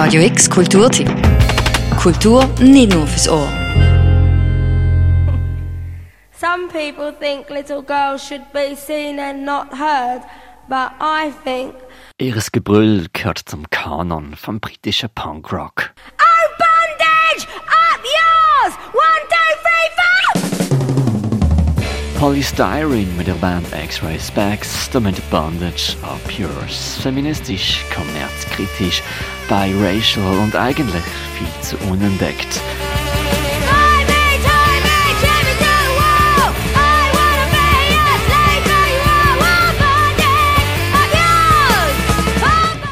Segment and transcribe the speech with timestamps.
[0.00, 1.10] Radio X Kulturtipp.
[2.00, 3.48] Kultur nicht nur fürs Ohr.
[6.30, 10.22] Some people think little girls should be seen and not heard,
[10.68, 11.74] but I think.
[12.20, 15.90] Ihres Gebrüll gehört zum Kanon vom britischen Punkrock.
[22.48, 26.96] Polystyrene mit der Band X-Ray Specs, damit Bondage Up Yours.
[27.02, 29.02] Feministisch, kommerzkritisch,
[29.48, 31.02] biracial und eigentlich
[31.36, 32.60] viel zu unentdeckt.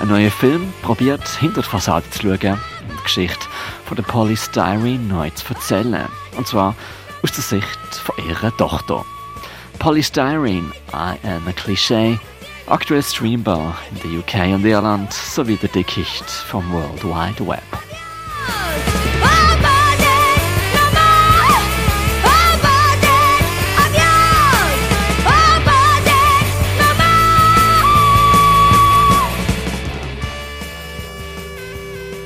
[0.00, 3.46] Ein neuer Film probiert hinter die Fassade zu schauen und die Geschichte
[3.84, 6.06] von der Polystyrene neu zu erzählen.
[6.36, 6.76] Und zwar
[7.22, 9.04] aus der Sicht von ihrer Tochter.
[9.80, 12.20] Polystyrene, I am a Cliché,
[12.68, 17.62] aktuell streambar in the UK und Irland sowie der Dickicht vom World Wide Web.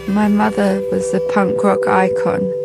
[0.09, 2.64] My mother was a punk rock icon.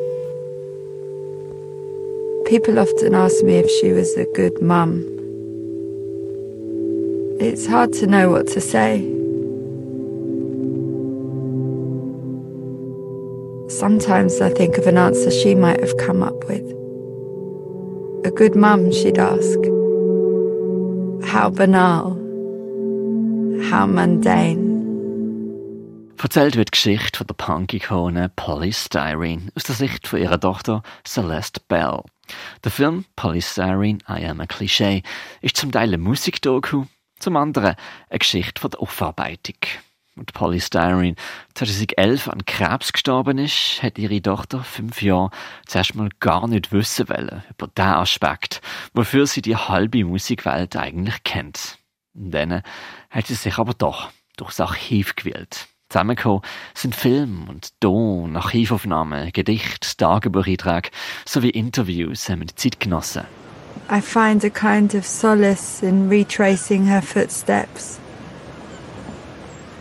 [2.50, 5.06] People often ask me if she was a good mum.
[7.40, 9.02] It's hard to know what to say.
[13.70, 16.66] Sometimes I think of an answer she might have come up with.
[18.26, 19.60] A good mum, she'd ask.
[21.32, 22.16] How banal.
[23.70, 24.70] How mundane.
[26.18, 31.62] Erzählt wird die Geschichte von der Punk-Ikone Polystyrene aus der Sicht von ihrer Tochter Celeste
[31.68, 32.02] Bell.
[32.64, 35.04] Der Film Polystyrene, I Am a Cliché
[35.42, 36.86] ist zum Teil ein Musikdoku,
[37.20, 37.76] zum anderen
[38.10, 39.58] eine Geschichte von der Aufarbeitung.
[40.16, 41.16] Und Polystyrene
[41.54, 45.32] 2011 an Krebs gestorben ist, hat ihre Tochter fünf Jahre
[45.66, 48.62] zuerst mal gar nicht wissen wollen über den Aspekt,
[48.94, 51.78] wofür sie die halbe Musikwelt eigentlich kennt.
[52.14, 52.64] Und dann
[53.10, 55.68] hat sie sich aber doch durchs Archiv gewählt.
[55.90, 56.42] Zusammengekommen
[56.76, 60.92] sind Film und Ton, Archivaufnahmen, Gedicht, Tagebucheinträge
[61.26, 63.24] sowie Interviews mit Zeitgenossen.
[63.92, 68.00] I find a kind of solace in retracing her footsteps,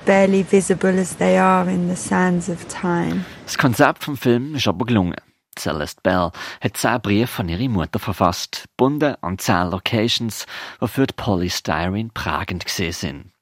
[0.07, 3.27] barely visible as they are in the sands of time.
[3.45, 5.21] Das Konzept vom Film ist aber gelungen.
[5.59, 6.31] Celeste Bell
[6.63, 10.47] hat zehn Briefe von ihrer Mutter verfasst, gebunden an zehn Locations,
[10.81, 13.33] die für die Polystyrene prägend gesehen sind.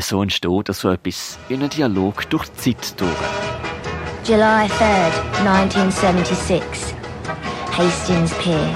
[0.00, 3.10] So entsteht so etwas wie ein Dialog durch die Zeit durch.
[4.24, 5.12] July 3rd,
[5.44, 6.62] 1976.
[7.70, 8.70] Hastings Pier.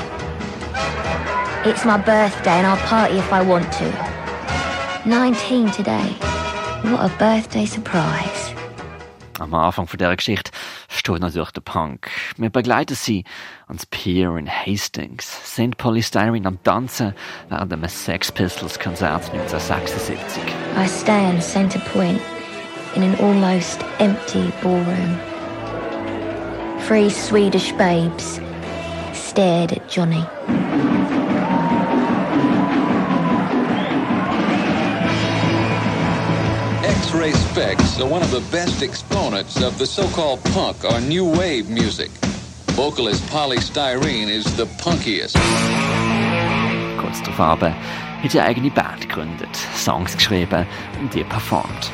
[1.64, 3.90] It's my birthday and I'll party if I want to.
[5.08, 6.16] 19 today.
[6.82, 8.54] What a birthday surprise.
[9.38, 10.50] Am Anfang von dieser Geschichte
[11.50, 12.08] der Punk.
[12.94, 13.24] Sie
[13.68, 15.26] ans Pier in Hastings,
[15.76, 16.58] Polystyrene am
[17.48, 20.42] während einem Sex Pistols Konzert 1976.
[20.76, 22.20] I stand centre point
[22.94, 25.18] in an almost empty ballroom.
[26.86, 28.40] Three Swedish babes
[29.12, 30.24] stared at Johnny.
[37.16, 41.70] X-ray specs are one of the best exponents of the so-called punk or new wave
[41.70, 42.10] music.
[42.76, 45.34] Vocalist Polystyrene is the punkiest.
[47.00, 50.66] Kurz darauf aber hat sie eine eigene Band gegründet, Songs geschrieben
[51.00, 51.90] und die performt.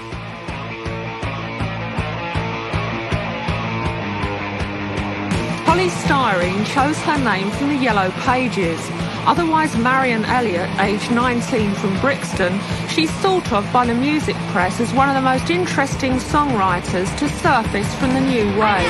[5.65, 8.81] Polystyrene chose her name from the Yellow Pages.
[9.25, 12.59] Otherwise Marion Elliott, aged 19 from Brixton,
[12.95, 17.27] she's thought of by the music press as one of the most interesting songwriters to
[17.29, 18.87] surface from the new wave.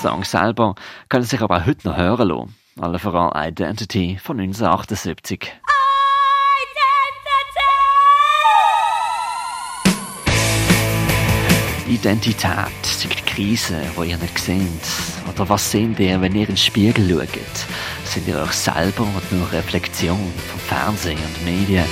[0.00, 0.76] Songs selber
[1.08, 2.54] können sich aber auch heute noch hören lassen.
[2.80, 5.65] Alle voran Identity von 1978.
[11.88, 14.60] Identität sind die Krisen, die ihr nicht seht.
[15.28, 17.66] Oder was seht ihr, wenn ihr in den Spiegel schaut?
[18.04, 21.84] Sind ihr euch selber oder nur Reflexion vom Fernsehen und Medien?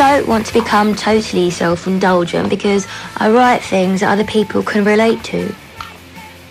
[0.00, 2.86] Don't want to become totally self indulgent because
[3.18, 5.54] I write things that other people can relate to.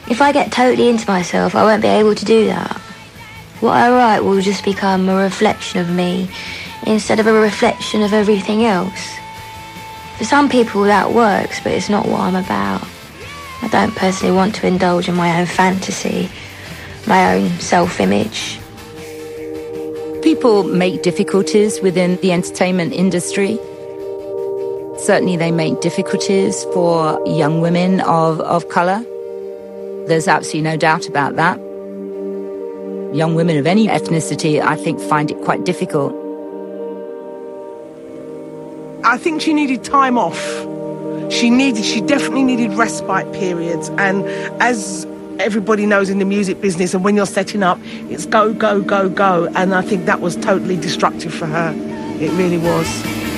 [0.08, 2.78] If I get totally into myself, I won't be able to do that.
[3.60, 6.30] What I write will just become a reflection of me
[6.86, 9.16] instead of a reflection of everything else.
[10.20, 12.88] For some people that works, but it's not what I'm about.
[13.64, 16.30] I don't personally want to indulge in my own fantasy,
[17.08, 18.59] my own self image.
[20.22, 23.58] People make difficulties within the entertainment industry.
[24.98, 29.02] Certainly, they make difficulties for young women of, of colour.
[30.08, 31.58] There's absolutely no doubt about that.
[33.16, 36.14] Young women of any ethnicity, I think, find it quite difficult.
[39.06, 40.44] I think she needed time off.
[41.32, 43.90] She needed, she definitely needed respite periods.
[43.98, 44.26] And
[44.62, 45.06] as
[45.40, 49.10] everybody knows in the music business, and when you're setting up, it's go, go, go,
[49.10, 49.50] go.
[49.56, 51.74] And I think that was totally destructive for her.
[52.20, 53.29] It really was.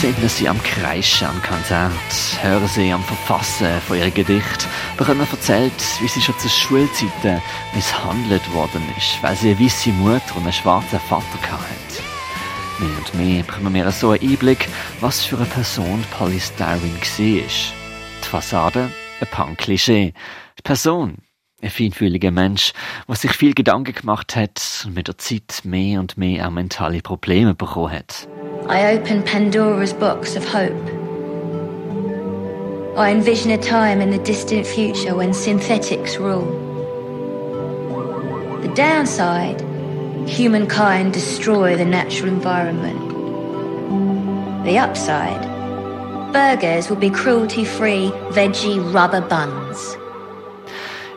[0.00, 1.92] Sehen sie am Kreischen am Konzert,
[2.40, 4.66] hören sie am Verfassen von ihren Gedicht,
[4.96, 7.42] bekommen erzählt, wie sie schon zu Schulzeiten
[7.74, 12.02] misshandelt worden ist, weil sie eine weiße Mutter und einen schwarzen Vater hatte.
[12.78, 14.70] Mehr und mehr bekommen wir so einen Einblick,
[15.00, 17.50] was für eine Person Polly Styrene war.
[18.24, 20.14] Die Fassade, ein Punk-Klischee.
[20.58, 21.18] Die Person,
[21.62, 22.72] ein feinfühliger Mensch,
[23.08, 27.00] der sich viel Gedanken gemacht hat und mit der Zeit mehr und mehr auch mentale
[27.00, 28.28] Probleme bekommen hat.
[28.68, 30.74] I open Pandora's box of hope.
[32.96, 36.46] I envision a time in the distant future when synthetics rule.
[38.62, 39.62] The downside
[40.28, 43.00] humankind destroy the natural environment.
[44.64, 45.40] The upside
[46.32, 49.96] burgers will be cruelty free veggie rubber buns.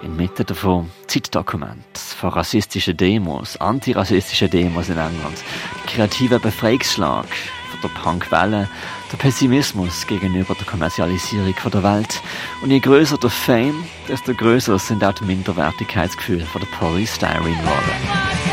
[0.03, 5.37] Inmitten davon Zeitdokument von rassistischen Demos, antirassistischen Demos in England,
[5.87, 7.25] kreativer Befreiungsschlag
[7.71, 8.69] von der Punkwelle,
[9.11, 12.21] der Pessimismus gegenüber der Kommerzialisierung von der Welt.
[12.61, 18.52] Und je größer der Fame, desto größer sind auch die Minderwertigkeitsgefühle von der Polystyrene geworden.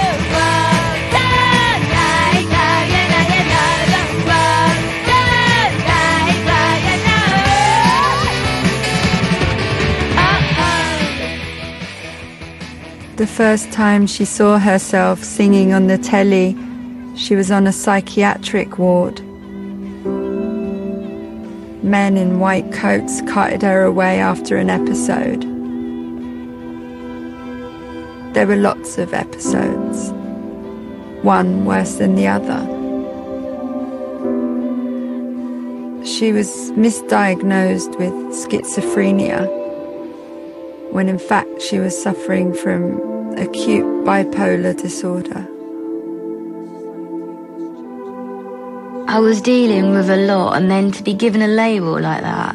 [13.21, 16.57] The first time she saw herself singing on the telly,
[17.19, 19.21] she was on a psychiatric ward.
[21.85, 25.43] Men in white coats carted her away after an episode.
[28.33, 30.13] There were lots of episodes,
[31.23, 32.65] one worse than the other.
[36.07, 39.61] She was misdiagnosed with schizophrenia
[40.91, 45.47] when in fact she was suffering from acute bipolar disorder.
[49.09, 52.55] I was dealing with a lot, and then to be given a label like that,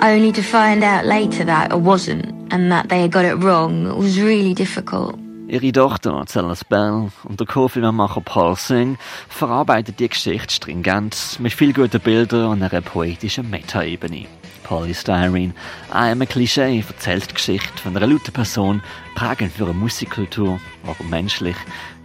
[0.00, 3.86] only to find out later that I wasn't and that they had got it wrong,
[3.86, 5.18] it was really difficult.
[5.46, 11.74] Ihre Tochter, Celeste Bell, und der Co-Filmemacher Paul Singh verarbeitet die Geschichte stringent mit viel
[11.74, 14.26] guten Bildern und einer poetischen Metaebene.
[14.62, 15.52] Polystyrene,
[15.90, 18.82] einem Klischee, erzählt die Geschichte von einer lauten Person,
[19.14, 21.56] prägend für eine Musikkultur, aber menschlich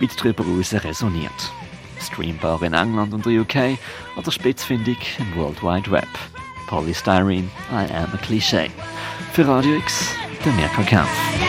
[0.02, 1.52] weit darüber hinaus resoniert.
[2.02, 3.80] Streambar in England und der UK
[4.18, 6.10] oder spitzfindig im World Wide Web.
[6.68, 8.70] Polystyrene, I am a Klischee.
[9.32, 10.13] Für Radio X,
[10.44, 11.49] der Mirka Kampf.